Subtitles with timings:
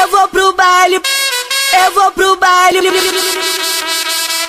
[0.00, 1.00] Eu vou pro baile,
[1.84, 2.80] eu vou pro baile.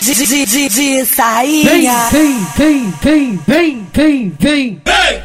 [0.02, 2.10] De, de, de, de sainha.
[2.12, 4.82] Vem, vem, vem, vem, vem, vem,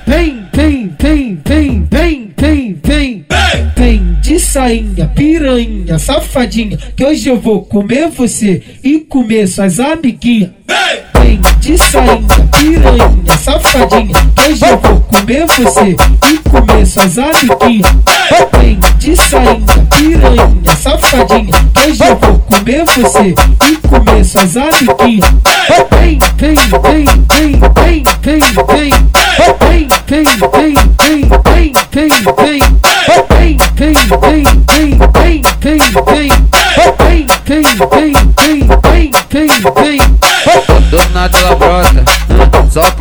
[0.06, 3.26] vem, vem, vem, vem, vem, vem, vem,
[3.76, 10.50] vem de sainha, piranha, safadinha, que hoje eu vou comer você e comer suas amiguinhas.
[11.20, 15.96] Vem de sainha, piranha, safadinha, que hoje eu vou comer você
[16.30, 17.92] e começo as amiguinhas.
[18.58, 21.52] Vem de saída, piranha, safadinha.
[21.86, 23.34] Hoje eu vou comer você
[23.68, 25.30] e comer suas amiguinhas.
[25.90, 29.08] Vem, vem, vem, vem, vem, vem, vem.
[29.38, 30.24] Vem, vem, vem,
[30.58, 32.78] vem, vem, vem, vem.
[33.38, 36.57] Vem, vem, vem, vem, vem, vem, vem.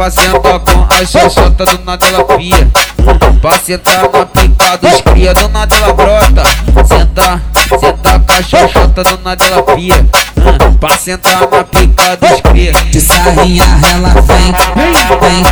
[0.08, 2.72] Pra sentar com a xoxota, do nada ela pia.
[3.00, 6.44] hum, Pra sentar na pica dos cria, do nada ela brota.
[6.88, 7.42] Senta,
[7.78, 9.96] senta com a xoxota, do nada ela pia.
[9.96, 12.72] hum, Pra sentar na pica dos cria.
[12.72, 15.44] De sarrinha ela vem, vem, vem,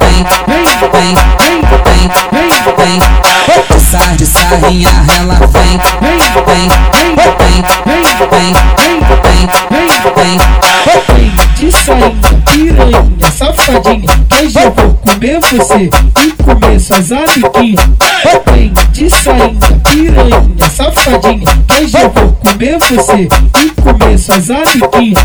[0.00, 1.14] vem, vem, vem,
[1.84, 8.50] vem, vem, vem, De sar, de sarrinha ela vem, vem, vem, vem, vem, vem, vem,
[8.50, 8.56] vem,
[8.90, 9.54] vem,
[10.14, 12.33] Vem de sainha,
[13.64, 14.06] safadinha,
[14.38, 15.90] hoje eu vou comer você
[16.22, 17.80] e comer suas amiguinhas.
[18.52, 23.28] Vem de sainha, piranha, safadinha, hoje eu vou comer você
[23.62, 25.24] e comer suas amiguinhas.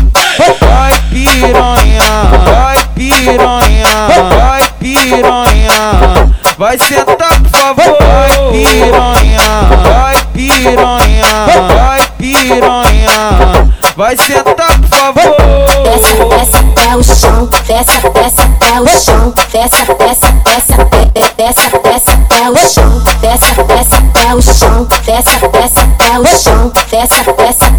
[0.60, 2.02] Vai piranha,
[2.44, 6.34] vai piranha, vai piranha.
[6.56, 9.40] Vai sentar por favor, vai piranha,
[9.82, 11.24] vai piranha,
[11.68, 13.70] vai piranha.
[13.96, 15.36] Vai sentar por favor.
[15.84, 17.48] Desce, desce até o chão,
[17.84, 20.76] desce, desce até o chão, desce, desce, desce,
[21.14, 26.26] desce, desce, desce até o chão, desce, desce até o chão, desce, desce até o
[26.26, 27.70] chão, desce, desce,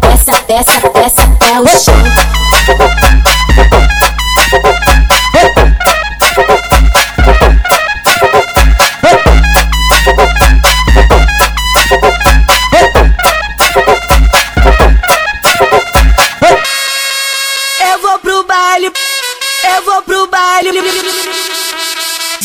[0.00, 0.91] desce, desce,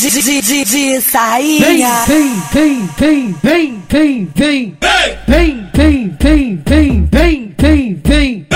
[0.08, 2.04] De, de, de, de Vem, sainha.
[2.06, 4.76] vem, vem, vem, vem, vem, vem,
[5.26, 8.46] vem, vem, vem, vem, vem, vem, vem,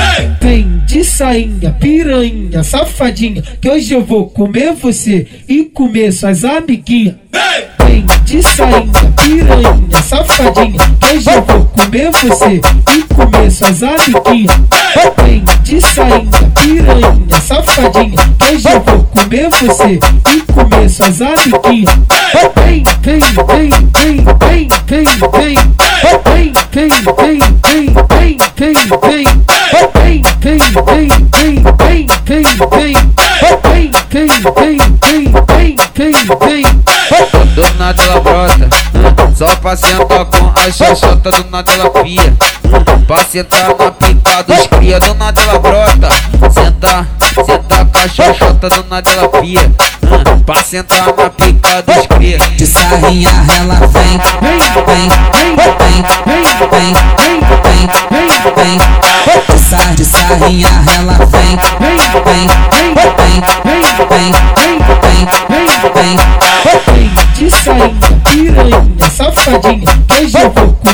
[0.41, 7.17] vem de sainha, piranha, safadinha, que hoje eu vou comer você e comer suas amiguinhas.
[7.33, 10.79] Vem de saída, piranha, safadinha.
[11.11, 12.61] Hoje eu vou comer você
[12.95, 14.61] e comer suas amiguinhas.
[15.25, 18.19] Vem de saída, piranha, safadinha.
[18.43, 19.99] Hoje eu vou comer você
[20.31, 21.95] e comer suas amiguinhas.
[22.55, 25.73] Vem, vem, vem, vem, vem, vem, vem.
[26.03, 27.97] Vem, vem, vem, vem, vem,
[28.57, 29.25] vem, vem.
[30.03, 32.97] Vem, vem, vem, vem, vem, vem, vem.
[33.43, 36.63] Vem, vem, vem, vem, vem, vem vem.
[37.55, 38.69] Do nada ela brota,
[39.37, 42.35] só pra sentar com a xoxota, do nada ela pia.
[43.07, 46.09] Pra sentar na pica dos cria, do nada ela brota.
[46.51, 47.07] Senta,
[47.45, 49.71] senta com a xoxota, do nada ela pia.
[50.47, 52.39] Pra sentar na pica dos cria.
[52.57, 55.09] De sarrinha ela vem, vem, vem,
[55.45, 56.03] vem, vem,
[56.71, 58.77] vem, vem, vem, vem,
[59.55, 61.42] De sar, de sarrinha ela vem, vem,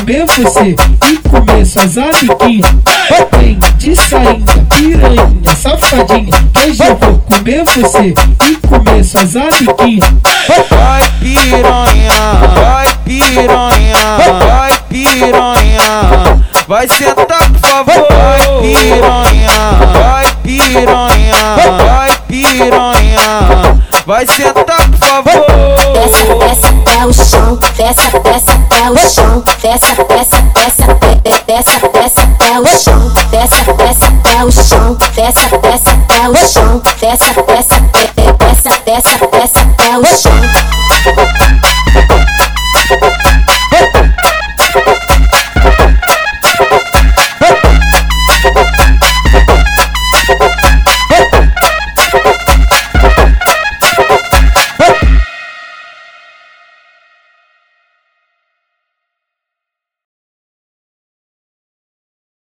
[0.09, 0.75] comer você
[1.07, 2.65] e comer suas amiguinhas.
[3.37, 4.43] Vem de sainha,
[4.75, 8.15] piranha, safadinha, hoje eu vou comer você
[8.49, 10.09] e comer suas amiguinhas.
[10.67, 11.88] Vai piranha,
[26.99, 30.83] até o chão, desce, desce até o chão, desce, desce, desce,
[31.23, 36.81] desce, desce até o chão, desce, desce até o chão, desce, desce até o chão,
[36.99, 37.79] desce, desce,
[38.15, 41.28] desce, desce, desce até o chão.